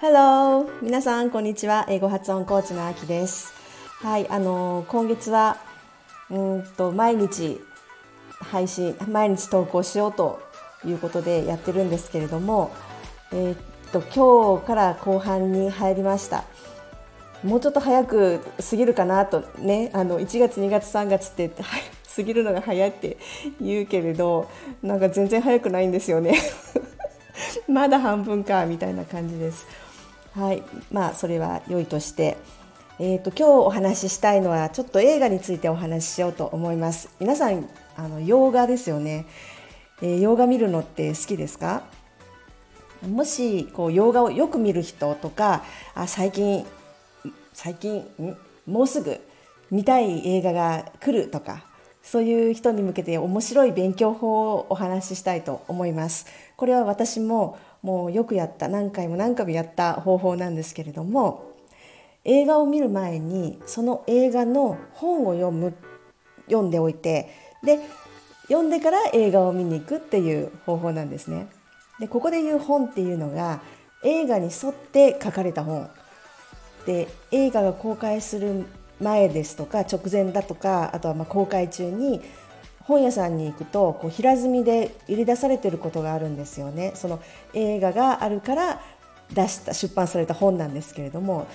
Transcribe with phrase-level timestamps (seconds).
[0.00, 0.66] Hello!
[0.80, 1.84] 皆さん、こんにちは。
[1.90, 3.52] 英語発音コーチのあきです。
[4.00, 5.58] はい、あのー、今月は、
[6.30, 7.60] うんと、毎日
[8.40, 10.40] 配信、毎日投稿しようと
[10.86, 12.70] いうことでやってるんですけれども、
[13.30, 13.58] えー、っ
[13.92, 16.44] と、今日から後半に入りました。
[17.44, 18.40] もうちょっと早く
[18.70, 21.50] 過ぎるかなとね、あの1月、2月、3月って
[22.16, 23.18] 過ぎるのが早いって
[23.60, 24.50] 言うけれど、
[24.82, 26.34] なんか全然早くないんですよね。
[27.68, 29.66] まだ半分かみたいな感じです。
[30.34, 30.62] はい。
[30.90, 32.36] まあそれは良いとして、
[32.98, 37.10] えーと、今日お話ししたいのはちょっと映画についてお話ししようと思います。
[37.20, 39.26] 皆さんあの洋画ですよね、
[40.00, 41.82] えー、洋画見るのって好きですか？
[43.06, 45.62] もしこう洋画をよく見る人とか
[45.94, 46.66] あ最近
[47.52, 48.06] 最近
[48.66, 49.20] もうすぐ
[49.70, 51.64] 見たい映画が来るとか
[52.06, 56.26] そういう人に向けて面白い勉強法をお話ししたいと思います。
[56.56, 58.68] これは私ももうよくやった。
[58.68, 61.52] 何回も何回もやった方法なんですけれども
[62.24, 65.74] 映画を見る前にその映画の本を読む
[66.46, 67.28] 読んでおいて
[67.64, 67.80] で
[68.42, 71.48] 読んでから映画を見に行くっていう方法なんですね。
[71.98, 73.60] でここで言う本っていうのが
[74.04, 75.90] 映画に沿って書かれた本。
[76.86, 78.64] で映画が公開する
[79.00, 82.20] 前ですとか直前だとかあとはま公開中に
[82.80, 86.92] 本屋さんに行くとこう平積みで売り出されてることがあるんですよね。
[86.94, 87.20] その
[87.52, 88.80] 映画があるから
[89.32, 91.48] 出した出版された本なんですけれども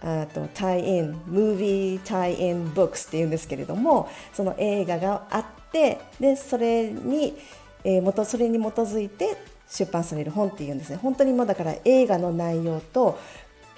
[0.00, 7.36] あと tie-in movie tie-in books っていうんですけれどもその映画があってでそれに、
[7.84, 9.36] えー、それに基づいて
[9.68, 13.18] 出版される本っていうんですね本当にもうだから映画の内容と、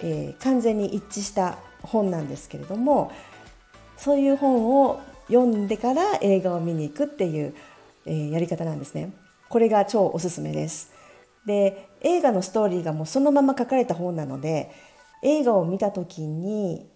[0.03, 3.12] えー、完全に一致した本なんですけれども
[3.97, 7.55] そういう本を読んでから映画を見に行くっていう、
[8.06, 9.12] えー、やり方なんですね。
[9.48, 10.92] これが超おすすめです。
[11.47, 14.70] で映画のストーリーがもうそのまま書かれた本なので
[15.23, 16.89] 映画を見た時に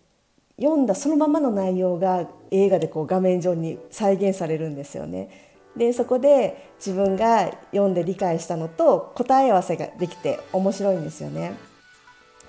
[0.60, 5.28] 読んだそのままの内容が映画でこう画面上に再現されるんですよね。
[5.76, 11.54] でそこで自分が読んで理解したのと答え合わせができて面白いんですよね。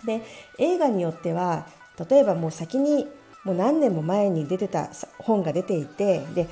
[0.08, 0.24] で
[0.58, 1.68] 映画によっては
[2.10, 3.08] 例えばもう先に
[3.44, 6.48] もう何年も前に出てた本が出ていてで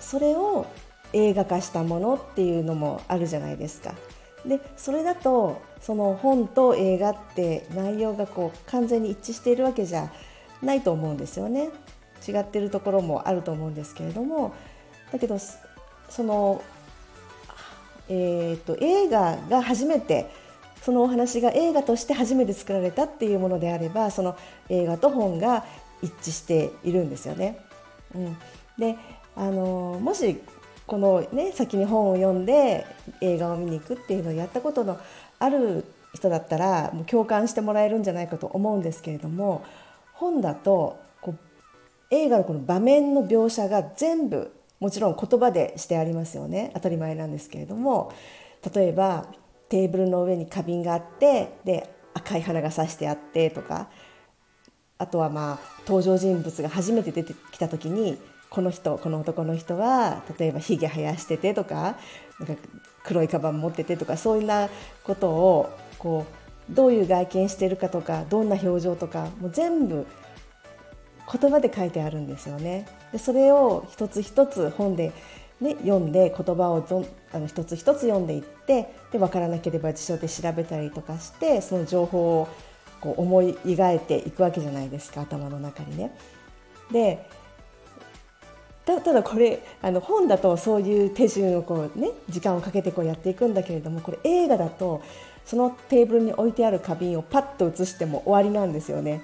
[0.00, 0.66] それを
[1.12, 3.94] 映画化したものっていうのもあるじゃないですか。
[4.46, 10.10] でそれだとその本と映画って内容がこう完全に一致しているわけじゃ
[10.62, 11.70] ないと思うんですよね。
[12.26, 14.54] 違ってるところもあると思うんですけれども
[15.12, 15.38] だけど
[16.08, 16.62] その、
[18.08, 20.30] えーと、と映画が初めて
[20.88, 24.38] そのお話が映画として初めて作られたっていうものであればその
[24.70, 25.66] 映画と本が
[26.00, 27.58] 一致しているんですよね。
[28.14, 28.38] うん、
[28.78, 28.96] で
[29.36, 30.40] あのもし
[30.86, 32.86] この、ね、先に本を読んで
[33.20, 34.98] 映画を見に行くっていうのをやったことの
[35.38, 35.84] ある
[36.14, 39.66] 人だったらもう共感してもらえるんじゃないかと思うんですけれども
[40.14, 41.38] 本だとこう
[42.10, 44.50] 映画のこの場面の描写が全部
[44.80, 46.70] もちろん言葉でしてありますよね。
[46.72, 48.10] 当たり前なんですけれども。
[48.74, 49.26] 例えば
[49.68, 53.88] テーブルの上に花瓶があってで赤い花が咲してあってとか
[54.98, 58.18] あとはまあ登場人物が初めて出てきた時に
[58.50, 61.96] この人この男の人は例えばひげ生やしててとか
[62.40, 62.62] なんか
[63.04, 64.68] 黒いカバン持っててとかそういうな
[65.04, 66.26] ことをこ
[66.70, 70.06] うどういう外見してるかとかどんな表情とかもう全部
[71.30, 72.86] 言葉で書いてあるんですよね。
[73.12, 75.12] でそれを一つ一つ本で、
[75.60, 82.48] ね、読んで言葉をどあの一つ一つ読んでいってで分からなければ辞書で調べたりとかしてその情報を
[83.00, 86.16] こう思い描いていくわけじゃないですか頭の中にね。
[86.92, 87.26] で
[88.86, 95.02] ただこれあの本だとそういう手順をこう、ね、時間をかけてこうやっていくんだけれどもこれ映画だと
[95.44, 99.22] そのテーブルに置いてある花瓶をパッと写しても終わりなんですよね。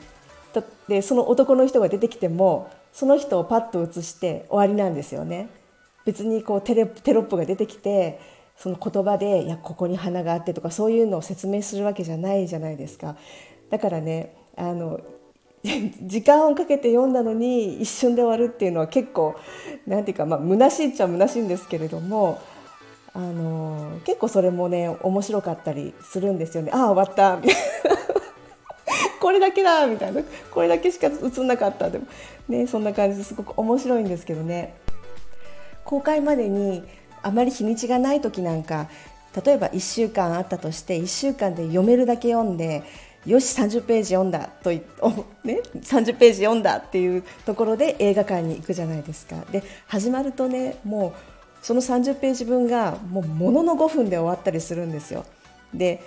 [0.86, 5.48] でその男の人が出てきてもその人をパッと写して終わりなんですよね。
[6.04, 8.20] 別にこうテレテロップが出てきて
[8.56, 13.17] その言葉でいやここに花があってとかそういうのを説明するわけじゃないじゃないですか。
[13.70, 15.00] だからねあの
[16.02, 19.34] 時間をかけて読んだのに一瞬で終わるっていうのは結構
[19.87, 22.38] なんていうかまあ虚しいっちゃ虚しいんですけれども
[23.14, 26.70] あの結構それもね面白かったりするんですよね。
[26.75, 27.37] ああ終わった。
[27.37, 27.61] みたいな
[29.20, 30.20] これだけだみたいな。
[30.50, 31.88] これだけしか映んなかった。
[31.88, 32.06] でも
[32.49, 34.83] ねそんな感じですごく面白いんですけどね。
[35.84, 36.82] 公開までに
[37.22, 38.88] あまり日にちがない時なんか
[39.44, 42.84] 例えば1週間あったとして1週間で読めるだけ読んで
[43.26, 44.82] よし30ページ読んだと、ね、
[45.75, 51.12] 30ページ読んだっていうところで映画館に行くじゃないですかで始まるとねもう
[51.64, 55.25] その30ページ分がもうものの5分で終わったりするんですよ。
[55.72, 56.02] で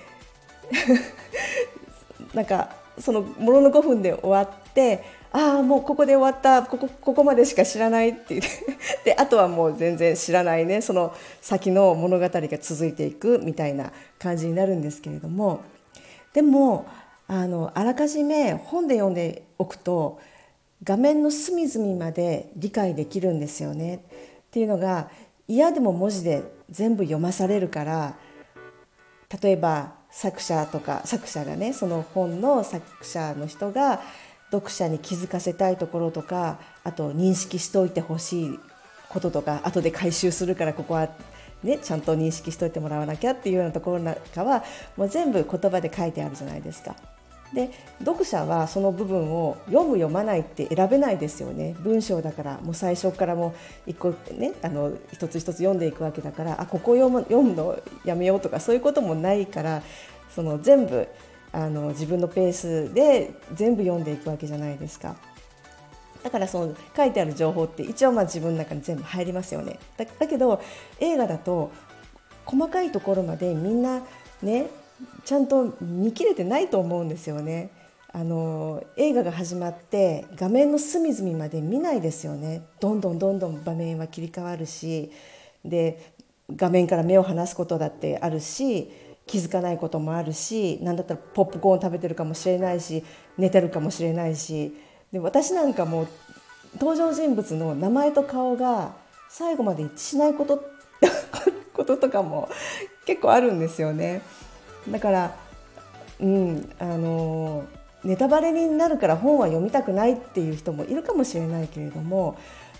[2.35, 8.49] なんかそのものの5分で終わってああもうここで終わったここここまでしか知らないって言って
[9.11, 15.61] であとはもう全然知らないねその先の物語が続いていくみたいな感じになるんですけれども
[16.33, 16.85] でも
[17.27, 20.19] あのあらかじめ本で読んでおくと
[20.83, 23.95] 画面の隅々まで理解できるんですよね。
[23.95, 23.99] っ
[24.51, 25.09] ていうのが
[25.47, 28.15] 嫌でも文字で全部読まされるから
[29.41, 34.01] 例えば作者とか作者がねその本の作者の人が
[34.51, 38.59] 読者に気づかせたいところとかあと認識しておいてほしい
[39.09, 41.07] こととか後で回収するからここは、
[41.61, 44.63] ね、ちゃんと認識しておいてもらわなきゃっていうようなところなんかは
[44.95, 46.95] もう全部言葉で書いてあるじゃないですか。
[47.53, 53.55] で読者はその部分を読む読まないって選べないですよね文章だからもう最初からも
[53.87, 59.81] う一個ねあの一つ一つ読んでいくわけだからあここ読む読むのやめようとかそういうこともないから
[60.35, 61.07] その全部
[61.53, 65.15] あの自分のペースで全部読んでいくわけじゃないですか。
[66.23, 70.61] だからその書いてある情報って一応まあ自分の中に全部入りますよねだだけど
[70.99, 71.71] 映画だと
[72.45, 74.01] 細かいところまでみんな
[74.41, 74.67] ね
[75.25, 77.69] ちゃんと見切れてないと思うんですよね。
[78.13, 85.11] あの映画が始まって画面の隅々まで見ないですよねどんどんどんどん場面は切り替わるし
[85.63, 86.13] で
[86.55, 88.89] 画面から目を離すことだってあるし
[89.27, 93.03] 気づかないこともあるし何だったらポップコーン食べてるかもしれないし
[93.37, 94.73] 寝てるかもしれないし
[95.11, 96.07] で私なんかも
[96.79, 98.95] 登場人物の名前と顔が
[99.29, 100.63] 最後まで一致しないこと
[101.73, 102.49] こととかも
[103.05, 104.21] 結構あるんですよね。
[104.89, 105.35] だから
[106.19, 107.65] うんあの
[108.03, 112.37] ネタバレになるから本は読みたくないっていう人もいるかもしれないけれども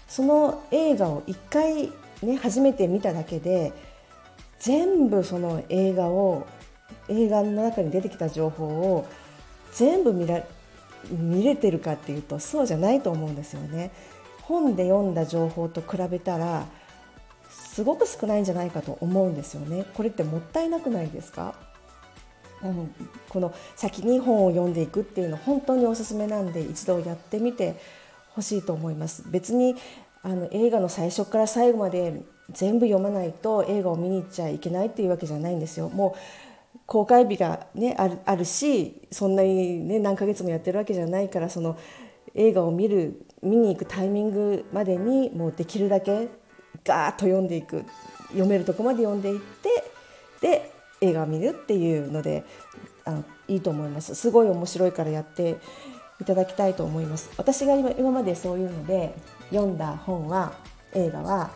[0.08, 3.74] その映画を一回ね初めて見ただけで
[4.60, 6.48] 全部その映画を
[7.10, 9.08] 映画の中に出てきた情報を
[9.74, 10.42] 全部見ら
[11.12, 13.92] 見れてるかっていうとそうじゃないと思うんですよね。
[14.42, 16.66] 本で読んだ情報と比べたら
[17.50, 19.86] すごく少ないんじゃないかと思うんですよね。
[19.94, 21.54] これってもったいなくないですか？
[22.64, 22.96] うん、
[23.30, 27.80] この先に本を読んでいくっていうの本当におすすめなんで一度やってみて
[28.30, 29.76] ほしいと思います別に
[30.24, 32.22] あの映画の最初から最後まで
[32.52, 35.90] 全部読まないと映画を見に行っちゃいけないっていうわけじゃないんですよ。
[35.90, 41.78] もう公開日が、ね、あるあるしそんなに、ね、何ヶ月もやってるわけじゃないからその
[42.34, 46.30] 映画を見る見に行くタイミングまでにもうできるだけ
[46.86, 47.84] ガーッと読んでいく
[48.30, 49.92] 読めるとこまで読んでいって
[50.42, 52.44] で映画を見るっていうので
[53.06, 54.16] あのいいと思います。
[54.16, 55.58] すごい面白いからやって
[56.20, 57.30] いただきたいと思います。
[57.38, 59.16] 私が今今までそういうので
[59.50, 60.54] 読んだ本は
[60.94, 61.52] 映画は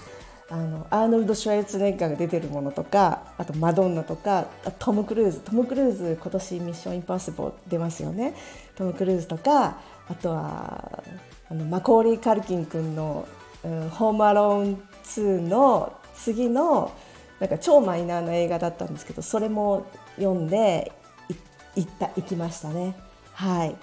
[0.49, 4.47] あのアーノルド・シュワルツェネッガーが出てるものとかあとマドンナとか
[4.79, 5.39] トム・クルーズ。
[5.39, 8.35] トム・クルーズ今年ミッション・インパッシブル出ますよね。
[8.75, 11.03] トム・クルーズとかあとは
[11.49, 13.27] あのマコーリー・カルキン君の、
[13.63, 16.91] うん、ホーム・アローン2の次の
[17.41, 20.91] なんか超マイナーな映画だったんですけどそれも読んで
[21.75, 22.95] 行った行きましたね。
[23.33, 23.75] はい。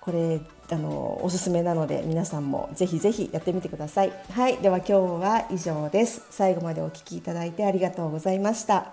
[0.00, 4.12] これあのおすすめなので皆さんもぜひぜひやってみてください。
[4.30, 4.56] はい。
[4.56, 6.22] では今日は以上です。
[6.30, 8.92] 最後までお聞きいただいてありがとうございました。